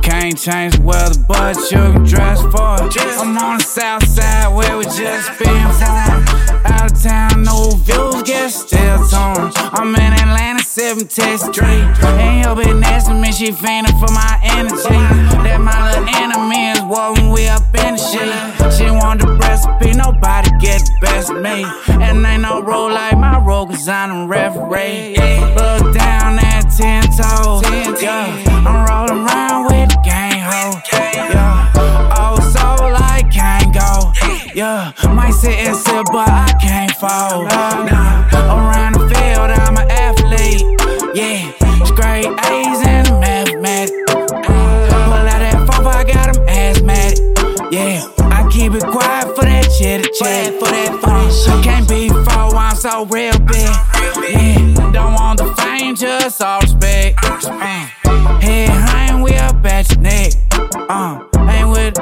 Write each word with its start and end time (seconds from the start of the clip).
Can't 0.00 0.38
change 0.38 0.76
the 0.76 0.82
weather, 0.82 1.20
but 1.28 1.56
you 1.70 1.76
can 1.76 2.04
dress 2.04 2.40
for 2.40 2.80
it. 2.80 2.96
I'm 3.20 3.36
on 3.36 3.58
the 3.58 3.64
south 3.64 4.08
side 4.08 4.56
where 4.56 4.78
we 4.78 4.84
just 4.84 5.28
been 5.38 5.68
formed. 5.76 6.24
Out 6.72 6.90
of 6.90 7.02
town, 7.02 7.42
no 7.42 7.72
views, 7.84 8.22
get 8.22 8.48
still 8.48 9.06
torn. 9.08 9.52
I'm 9.76 9.94
in 9.94 10.12
Atlanta, 10.24 10.64
7 10.64 11.06
Test 11.06 11.52
Street. 11.52 11.84
Ain't 12.16 12.46
your 12.46 12.56
bitch 12.56 12.80
next 12.80 13.08
to 13.08 13.14
me, 13.14 13.32
she 13.32 13.52
fainting 13.52 13.92
for 13.98 14.10
my 14.14 14.40
energy. 14.42 15.00
That 15.44 15.60
my 15.60 15.92
little 15.92 16.08
enemy 16.16 16.70
is 16.72 16.80
walking 16.80 17.28
we 17.30 17.46
up 17.48 17.62
in 17.84 17.96
the 17.96 18.00
shit. 18.00 18.72
She 18.72 18.90
want 18.90 19.20
the 19.20 19.28
recipe, 19.36 19.92
nobody 19.92 20.48
get 20.60 20.80
the 20.80 20.96
best 21.02 21.30
of 21.30 21.42
me. 21.42 21.66
And 22.00 22.24
ain't 22.24 22.40
no 22.40 22.62
rule 22.62 22.90
like 22.90 23.15
my 23.76 23.82
role, 23.82 23.84
cause 23.84 23.88
I'm 23.88 24.10
a 24.10 24.26
referee. 24.26 25.16
Look 25.54 25.94
down 25.94 26.38
at 26.38 26.62
10 26.76 27.02
toes. 27.02 27.62
Yeah, 28.02 28.42
I'm 28.66 28.86
rolling 28.88 29.26
around 29.26 29.64
with 29.66 29.90
the 29.90 30.00
gang 30.04 30.40
ho. 30.40 30.80
Yeah, 30.92 31.72
oh, 32.16 32.38
so 32.40 32.86
like 32.86 33.30
can't 33.30 33.72
go. 33.74 34.12
Yeah, 34.54 34.92
might 35.14 35.32
sit 35.32 35.58
and 35.58 35.76
sit, 35.76 36.04
but 36.12 36.28
I 36.28 36.52
can't 36.60 36.92
fall. 36.92 37.44
Nah, 37.44 38.28
around 38.32 38.94
the 38.94 39.00
field, 39.00 39.50
I'm 39.50 39.76
an 39.76 39.90
athlete. 39.90 40.64
Yeah, 41.14 41.52
straight 41.84 42.26
A's 42.26 42.86
and 42.86 43.08
a 43.08 43.20
mathematics. 43.20 43.92
Pull 44.08 45.26
out 45.26 45.40
that 45.40 45.66
phone, 45.70 45.86
I 45.86 46.04
got 46.04 46.34
them 46.34 46.48
asthmatic. 46.48 47.18
Yeah, 47.72 48.06
I 48.18 48.48
keep 48.50 48.72
it 48.72 48.84
quiet 48.86 49.34
for 49.36 49.44
that 49.44 49.68
chitter 49.78 50.08
chat. 50.18 50.54
For 50.58 50.66
that, 50.66 51.05
so 52.96 53.04
real 53.06 53.38
big. 53.40 53.68
Yeah, 54.30 54.90
don't 54.92 55.14
want 55.14 55.38
the 55.38 55.54
fame, 55.58 55.94
just 55.94 56.40
all 56.40 56.60
respect. 56.60 57.18
Uh, 57.22 57.50
head 58.40 58.68
hang, 58.68 59.20
we 59.22 59.34
up 59.34 59.64
at 59.66 59.90
your 59.90 60.00
neck. 60.00 60.32
Uh, 60.88 61.22
ain't 61.50 61.68
with 61.68 61.94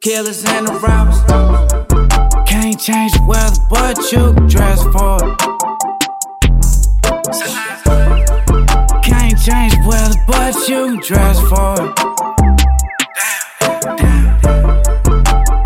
killers 0.00 0.44
and 0.44 0.66
the 0.66 0.72
robbers. 0.82 1.20
Can't 2.48 2.80
change 2.80 3.12
the 3.12 3.24
weather, 3.24 3.56
but 3.70 3.98
you 4.10 4.34
dress 4.48 4.82
for 4.94 5.18
it. 5.22 5.38
Can't 9.04 9.38
change 9.38 9.74
the 9.74 9.82
weather, 9.86 10.18
but 10.26 10.68
you 10.68 11.00
dress 11.00 11.38
for 11.50 11.74
it. 11.84 11.92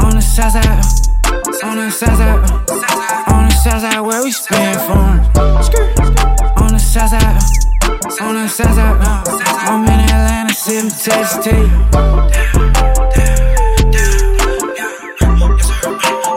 On 0.05 0.15
the 0.15 0.21
south 0.21 0.53
side, 0.53 0.85
on 1.65 1.77
the 1.79 1.91
south 1.91 2.19
side, 2.19 2.36
on 4.79 6.69
the 6.69 6.79
south 6.79 7.09
side, 7.09 7.41
on 8.21 8.35
the 8.35 8.47
south 8.47 8.75
side. 8.75 8.97
I'm 9.69 9.85
in 9.85 9.89
Atlanta, 9.89 10.53
sipping 10.53 10.91
Texas 10.91 11.43
tea. 11.43 11.67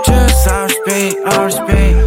Just 0.06 0.48
all 0.48 0.64
respect, 0.64 1.16
all 1.28 1.46
respect. 1.46 1.99